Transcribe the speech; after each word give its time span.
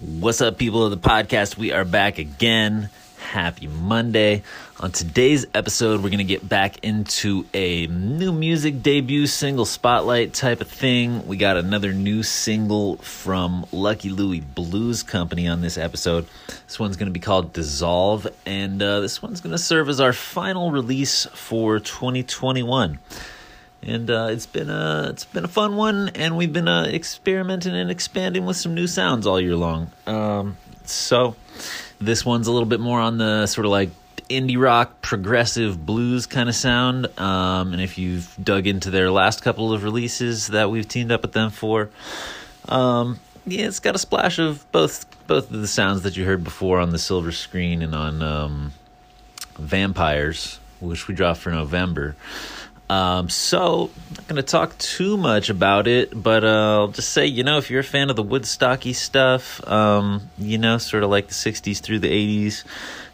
What's 0.00 0.40
up, 0.40 0.58
people 0.58 0.84
of 0.84 0.92
the 0.92 1.08
podcast? 1.08 1.56
We 1.56 1.72
are 1.72 1.84
back 1.84 2.18
again. 2.18 2.88
Happy 3.18 3.66
Monday. 3.66 4.44
On 4.78 4.92
today's 4.92 5.44
episode, 5.54 6.04
we're 6.04 6.10
going 6.10 6.18
to 6.18 6.24
get 6.24 6.48
back 6.48 6.84
into 6.84 7.44
a 7.52 7.88
new 7.88 8.30
music 8.30 8.80
debut 8.80 9.26
single 9.26 9.64
spotlight 9.64 10.34
type 10.34 10.60
of 10.60 10.68
thing. 10.68 11.26
We 11.26 11.36
got 11.36 11.56
another 11.56 11.92
new 11.92 12.22
single 12.22 12.98
from 12.98 13.66
Lucky 13.72 14.10
Louie 14.10 14.38
Blues 14.38 15.02
Company 15.02 15.48
on 15.48 15.62
this 15.62 15.76
episode. 15.76 16.28
This 16.46 16.78
one's 16.78 16.96
going 16.96 17.08
to 17.08 17.12
be 17.12 17.18
called 17.18 17.52
Dissolve, 17.52 18.28
and 18.46 18.80
uh, 18.80 19.00
this 19.00 19.20
one's 19.20 19.40
going 19.40 19.50
to 19.50 19.58
serve 19.58 19.88
as 19.88 20.00
our 20.00 20.12
final 20.12 20.70
release 20.70 21.26
for 21.34 21.80
2021 21.80 23.00
and 23.82 24.10
uh, 24.10 24.28
it's 24.30 24.46
been 24.46 24.70
a 24.70 25.08
it's 25.10 25.24
been 25.24 25.44
a 25.44 25.48
fun 25.48 25.76
one, 25.76 26.10
and 26.14 26.36
we've 26.36 26.52
been 26.52 26.68
uh, 26.68 26.84
experimenting 26.84 27.74
and 27.74 27.90
expanding 27.90 28.46
with 28.46 28.56
some 28.56 28.74
new 28.74 28.86
sounds 28.86 29.26
all 29.26 29.40
year 29.40 29.56
long. 29.56 29.90
Um, 30.06 30.56
so 30.84 31.36
this 32.00 32.24
one's 32.24 32.46
a 32.46 32.52
little 32.52 32.68
bit 32.68 32.80
more 32.80 33.00
on 33.00 33.18
the 33.18 33.46
sort 33.46 33.64
of 33.64 33.70
like 33.70 33.90
indie 34.28 34.60
rock, 34.60 35.00
progressive 35.00 35.84
blues 35.84 36.26
kind 36.26 36.48
of 36.48 36.54
sound. 36.54 37.06
Um, 37.18 37.72
and 37.72 37.80
if 37.80 37.98
you've 37.98 38.34
dug 38.42 38.66
into 38.66 38.90
their 38.90 39.10
last 39.10 39.42
couple 39.42 39.72
of 39.72 39.84
releases 39.84 40.48
that 40.48 40.70
we've 40.70 40.86
teamed 40.86 41.12
up 41.12 41.22
with 41.22 41.32
them 41.32 41.50
for, 41.50 41.90
um, 42.68 43.18
yeah, 43.46 43.66
it's 43.66 43.80
got 43.80 43.94
a 43.94 43.98
splash 43.98 44.38
of 44.38 44.70
both 44.72 45.06
both 45.26 45.50
of 45.50 45.60
the 45.60 45.68
sounds 45.68 46.02
that 46.02 46.16
you 46.16 46.24
heard 46.24 46.42
before 46.42 46.78
on 46.78 46.90
the 46.90 46.98
Silver 46.98 47.32
Screen 47.32 47.82
and 47.82 47.94
on 47.94 48.22
um, 48.22 48.72
Vampires, 49.58 50.58
which 50.80 51.08
we 51.08 51.14
dropped 51.14 51.40
for 51.40 51.50
November. 51.50 52.16
Um, 52.90 53.28
so, 53.28 53.90
I'm 54.08 54.14
not 54.14 54.28
going 54.28 54.36
to 54.36 54.42
talk 54.42 54.78
too 54.78 55.18
much 55.18 55.50
about 55.50 55.86
it, 55.86 56.10
but 56.20 56.42
uh, 56.42 56.80
I'll 56.80 56.88
just 56.88 57.10
say, 57.10 57.26
you 57.26 57.44
know, 57.44 57.58
if 57.58 57.70
you're 57.70 57.80
a 57.80 57.84
fan 57.84 58.08
of 58.08 58.16
the 58.16 58.24
Woodstocky 58.24 58.94
stuff, 58.94 59.66
um, 59.68 60.30
you 60.38 60.56
know, 60.56 60.78
sort 60.78 61.02
of 61.02 61.10
like 61.10 61.28
the 61.28 61.34
60s 61.34 61.80
through 61.80 61.98
the 61.98 62.08
80s, 62.08 62.64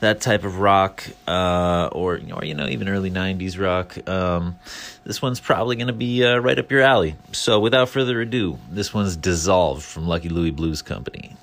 that 0.00 0.20
type 0.20 0.44
of 0.44 0.58
rock, 0.58 1.04
uh, 1.26 1.88
or, 1.90 2.20
or, 2.34 2.44
you 2.44 2.54
know, 2.54 2.68
even 2.68 2.88
early 2.88 3.10
90s 3.10 3.58
rock, 3.58 4.08
um, 4.08 4.58
this 5.04 5.22
one's 5.22 5.40
probably 5.40 5.76
going 5.76 5.86
to 5.86 5.94
be 5.94 6.22
uh, 6.22 6.36
right 6.36 6.58
up 6.58 6.70
your 6.70 6.82
alley. 6.82 7.14
So, 7.32 7.58
without 7.58 7.88
further 7.88 8.20
ado, 8.20 8.58
this 8.70 8.92
one's 8.92 9.16
Dissolved 9.16 9.82
from 9.82 10.06
Lucky 10.06 10.28
Louie 10.28 10.50
Blues 10.50 10.82
Company. 10.82 11.36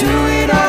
do 0.00 0.06
it 0.06 0.50
all. 0.50 0.67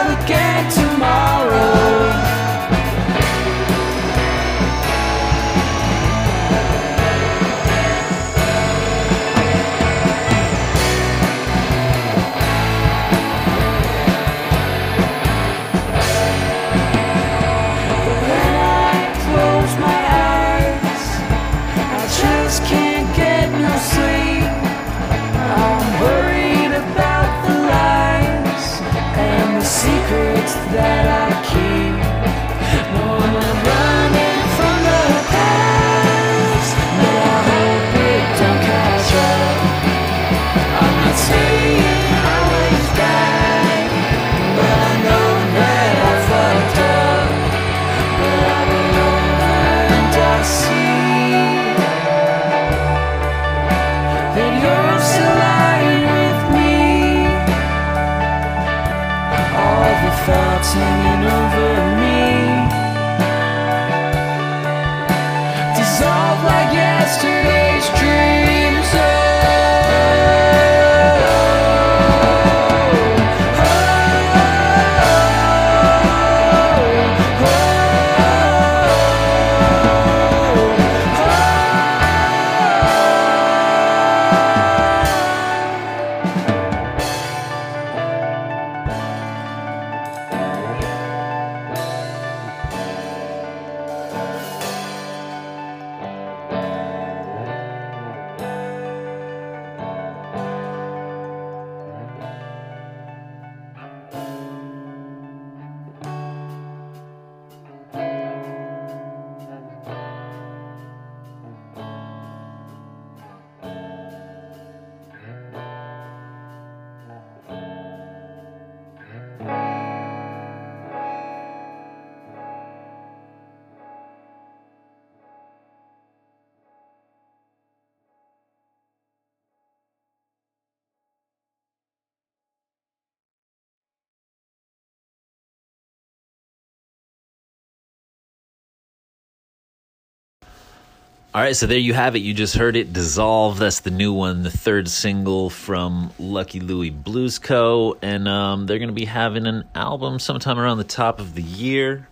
All 141.32 141.42
right, 141.42 141.56
so 141.56 141.68
there 141.68 141.78
you 141.78 141.94
have 141.94 142.16
it. 142.16 142.20
You 142.20 142.34
just 142.34 142.56
heard 142.56 142.76
it. 142.76 142.92
Dissolve. 142.92 143.60
That's 143.60 143.82
the 143.82 143.92
new 143.92 144.14
one, 144.14 144.42
the 144.42 144.50
third 144.50 144.90
single 144.90 145.52
from 145.52 146.12
Lucky 146.18 146.60
Louie 146.60 146.90
Blues 146.90 147.38
Co. 147.38 148.00
And 148.02 148.28
um, 148.28 148.66
they're 148.66 148.80
going 148.80 148.90
to 148.90 148.96
be 148.96 149.06
having 149.06 149.46
an 149.46 149.66
album 149.76 150.18
sometime 150.18 150.58
around 150.58 150.80
the 150.80 150.86
top 150.86 151.20
of 151.20 151.36
the 151.36 151.44
year. 151.44 152.08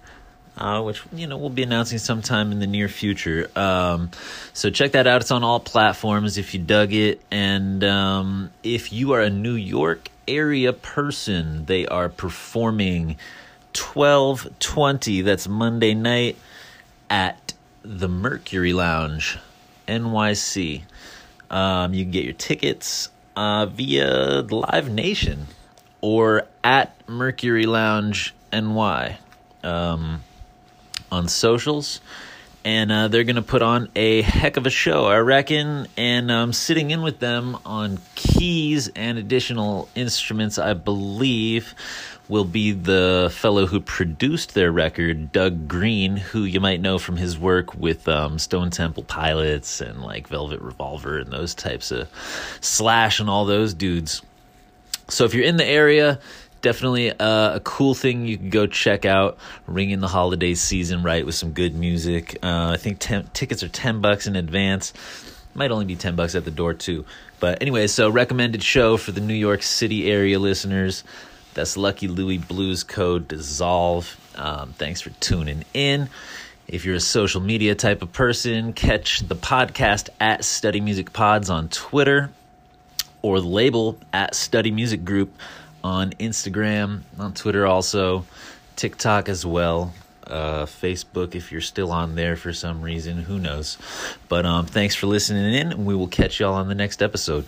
Uh, 0.56 0.84
which 0.84 1.02
you 1.14 1.26
know 1.26 1.38
we'll 1.38 1.50
be 1.50 1.64
announcing 1.64 1.98
sometime 1.98 2.52
in 2.52 2.60
the 2.60 2.68
near 2.68 2.88
future. 2.88 3.50
Um, 3.56 4.12
so 4.54 4.70
check 4.70 4.92
that 4.92 5.08
out. 5.08 5.22
It's 5.22 5.32
on 5.32 5.44
all 5.44 5.60
platforms 5.60 6.38
if 6.38 6.54
you 6.54 6.60
dug 6.60 6.94
it, 6.94 7.20
and 7.32 7.84
um, 7.84 8.52
if 8.64 8.92
you 8.92 9.14
are 9.14 9.22
a 9.22 9.30
New 9.30 9.54
York 9.54 10.10
area 10.28 10.74
person, 10.74 11.66
they 11.66 11.88
are 11.88 12.10
performing 12.10 13.18
twelve 13.74 14.48
twenty. 14.60 15.22
That's 15.22 15.48
Monday 15.48 15.94
night 15.94 16.38
at 17.10 17.47
the 17.84 18.08
Mercury 18.08 18.74
Lounge, 18.74 19.38
NYC. 19.88 20.84
Um, 21.50 21.94
you 21.94 22.04
can 22.04 22.12
get 22.12 22.26
your 22.26 22.34
tickets 22.34 23.10
uh, 23.36 23.66
via 23.68 24.42
Live 24.42 24.90
Nation 24.90 25.48
or 26.02 26.48
at 26.64 26.96
Mercury 27.08 27.66
Lounge 27.66 28.34
NY. 28.52 29.18
Um, 29.64 30.22
on 31.12 31.28
socials. 31.28 32.02
And 32.68 32.92
uh, 32.92 33.08
they're 33.08 33.24
to 33.24 33.42
put 33.42 33.62
on 33.62 33.88
a 33.96 34.22
heck 34.24 34.58
of 34.58 34.66
a 34.66 34.70
show, 34.70 35.06
I 35.06 35.20
reckon. 35.20 35.88
And 35.96 36.30
um, 36.30 36.52
sitting 36.52 36.92
in 36.92 37.02
with 37.02 37.18
them 37.20 37.58
on 37.66 37.98
keys 38.16 38.90
and 38.90 39.18
additional 39.18 39.88
instruments, 39.96 40.58
I 40.58 40.74
believe, 40.74 41.74
will 42.28 42.44
be 42.44 42.74
the 42.74 43.32
fellow 43.34 43.68
who 43.68 43.80
produced 43.80 44.54
their 44.54 44.70
record, 44.70 45.32
Doug 45.32 45.70
Grean, 45.70 46.18
who 46.18 46.44
you 46.44 46.60
might 46.60 46.82
know 46.82 47.00
from 47.00 47.16
his 47.16 47.40
work 47.40 47.74
with 47.74 48.06
um, 48.10 48.38
Stone 48.38 48.72
Temple 48.72 49.04
Pilots 49.04 49.80
and 49.80 50.02
like 50.02 50.28
Velvet 50.28 50.60
Revolver 50.60 51.20
and 51.20 51.32
those 51.32 51.56
types 51.56 51.90
of 51.90 52.10
Slash 52.60 53.22
and 53.22 53.30
all 53.30 53.46
those 53.46 53.74
dudes. 53.74 54.22
So 55.08 55.24
if 55.24 55.34
you're 55.34 55.46
in 55.46 55.56
the 55.56 55.66
area, 55.66 56.20
definitely 56.62 57.12
uh, 57.12 57.56
a 57.56 57.62
cool 57.64 57.94
thing 57.94 58.26
you 58.26 58.38
can 58.38 58.50
go 58.50 58.68
check 58.68 59.06
out. 59.06 59.38
Ringing 59.68 60.00
the 60.00 60.08
holiday 60.08 60.54
season 60.54 61.04
right 61.04 61.26
with 61.26 61.36
some 61.36 61.52
good 61.52 61.76
music. 61.76 62.38
Uh, 62.44 62.72
I 62.74 62.78
think 62.78 63.00
ten, 63.00 63.30
tickets 63.34 63.64
are 63.64 63.70
ten 63.70 64.02
bucks 64.02 64.28
in 64.28 64.36
advance. 64.36 64.94
Might 65.54 65.72
only 65.72 65.86
be 65.86 65.96
ten 65.96 66.16
bucks 66.16 66.36
at 66.36 66.46
the 66.46 66.52
door 66.52 66.74
too. 66.74 67.06
But 67.40 67.62
anyway, 67.62 67.88
so 67.88 68.10
recommended 68.10 68.64
show 68.64 68.98
for 68.98 69.12
the 69.12 69.22
New 69.22 69.34
York 69.36 69.64
City 69.64 70.12
area 70.12 70.40
listeners. 70.40 71.04
That's 71.54 71.78
Lucky 71.78 72.08
Louie 72.08 72.38
Blues 72.38 72.84
Co. 72.84 73.20
Dissolve. 73.20 74.16
Um, 74.36 74.74
thanks 74.74 75.02
for 75.02 75.10
tuning 75.20 75.66
in. 75.74 76.10
If 76.68 76.84
you're 76.86 76.96
a 76.96 77.00
social 77.00 77.42
media 77.42 77.76
type 77.76 78.02
of 78.02 78.12
person, 78.12 78.74
catch 78.74 79.22
the 79.22 79.36
podcast 79.36 80.10
at 80.20 80.44
Study 80.44 80.82
Music 80.82 81.14
Pods 81.14 81.50
on 81.50 81.70
Twitter 81.70 82.30
or 83.22 83.40
the 83.40 83.48
label 83.48 83.98
at 84.14 84.36
Study 84.36 84.72
Music 84.72 85.04
Group 85.06 85.34
on 85.84 86.12
Instagram, 86.14 87.02
on 87.18 87.34
Twitter 87.34 87.66
also, 87.66 88.26
TikTok 88.76 89.30
as 89.30 89.46
well, 89.46 89.94
uh, 90.26 90.66
Facebook 90.66 91.36
if 91.36 91.52
you're 91.52 91.62
still 91.62 91.92
on 91.92 92.16
there 92.16 92.36
for 92.36 92.54
some 92.54 92.82
reason, 92.82 93.18
who 93.18 93.40
knows. 93.40 93.78
But 94.30 94.46
um, 94.46 94.66
thanks 94.66 94.96
for 94.96 95.08
listening 95.08 95.54
in, 95.54 95.72
and 95.72 95.86
we 95.86 95.96
will 95.96 96.08
catch 96.08 96.40
y'all 96.40 96.54
on 96.54 96.68
the 96.68 96.76
next 96.76 97.02
episode. 97.02 97.46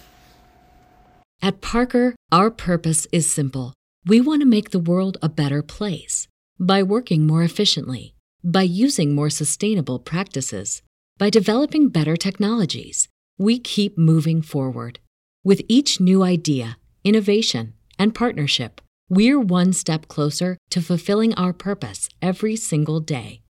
At 1.41 1.61
Parker, 1.61 2.15
our 2.31 2.51
purpose 2.51 3.07
is 3.11 3.29
simple. 3.29 3.73
We 4.05 4.19
want 4.21 4.41
to 4.41 4.47
make 4.47 4.71
the 4.71 4.79
world 4.79 5.17
a 5.21 5.29
better 5.29 5.61
place 5.61 6.27
by 6.59 6.83
working 6.83 7.25
more 7.25 7.43
efficiently, 7.43 8.15
by 8.43 8.63
using 8.63 9.15
more 9.15 9.29
sustainable 9.29 9.99
practices, 9.99 10.81
by 11.17 11.29
developing 11.29 11.89
better 11.89 12.17
technologies. 12.17 13.07
We 13.37 13.59
keep 13.59 13.97
moving 13.97 14.41
forward. 14.41 14.99
With 15.45 15.61
each 15.69 16.01
new 16.01 16.23
idea, 16.23 16.77
innovation, 17.05 17.73
and 17.99 18.15
partnership, 18.15 18.81
we're 19.09 19.39
one 19.39 19.73
step 19.73 20.07
closer 20.07 20.57
to 20.71 20.81
fulfilling 20.81 21.35
our 21.35 21.53
purpose 21.53 22.09
every 22.21 22.55
single 22.55 22.99
day. 22.99 23.41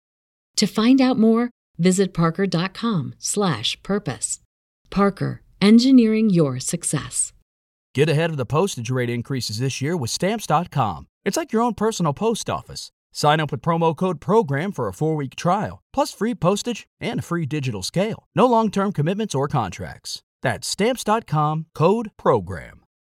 To 0.57 0.67
find 0.67 0.99
out 0.99 1.17
more, 1.17 1.51
visit 1.77 2.13
parker.com/purpose. 2.13 4.39
Parker, 4.89 5.41
engineering 5.61 6.29
your 6.29 6.59
success. 6.59 7.31
Get 7.95 8.09
ahead 8.09 8.29
of 8.29 8.37
the 8.37 8.45
postage 8.45 8.89
rate 8.89 9.09
increases 9.09 9.59
this 9.59 9.81
year 9.81 9.97
with 9.97 10.11
Stamps.com. 10.11 11.07
It's 11.25 11.37
like 11.37 11.51
your 11.51 11.61
own 11.61 11.73
personal 11.73 12.13
post 12.13 12.49
office. 12.49 12.91
Sign 13.11 13.39
up 13.39 13.51
with 13.51 13.61
promo 13.61 13.95
code 13.95 14.21
PROGRAM 14.21 14.71
for 14.71 14.87
a 14.87 14.93
four 14.93 15.15
week 15.15 15.35
trial, 15.35 15.81
plus 15.93 16.13
free 16.13 16.35
postage 16.35 16.87
and 16.99 17.19
a 17.19 17.23
free 17.23 17.45
digital 17.45 17.83
scale. 17.83 18.25
No 18.35 18.45
long 18.45 18.71
term 18.71 18.91
commitments 18.91 19.35
or 19.35 19.47
contracts. 19.47 20.21
That's 20.41 20.67
Stamps.com 20.67 21.67
code 21.73 22.11
PROGRAM. 22.17 22.81